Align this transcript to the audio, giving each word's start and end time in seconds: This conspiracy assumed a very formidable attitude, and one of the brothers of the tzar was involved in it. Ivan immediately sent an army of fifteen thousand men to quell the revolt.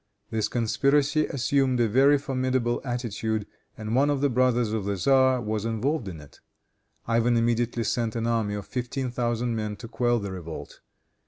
This 0.31 0.47
conspiracy 0.47 1.27
assumed 1.27 1.79
a 1.79 1.87
very 1.87 2.17
formidable 2.17 2.81
attitude, 2.83 3.45
and 3.77 3.93
one 3.95 4.09
of 4.09 4.19
the 4.19 4.31
brothers 4.31 4.73
of 4.73 4.83
the 4.85 4.95
tzar 4.95 5.39
was 5.39 5.63
involved 5.63 6.07
in 6.07 6.19
it. 6.19 6.39
Ivan 7.07 7.37
immediately 7.37 7.83
sent 7.83 8.15
an 8.15 8.25
army 8.25 8.55
of 8.55 8.65
fifteen 8.65 9.11
thousand 9.11 9.55
men 9.55 9.75
to 9.75 9.87
quell 9.87 10.17
the 10.17 10.31
revolt. 10.31 10.81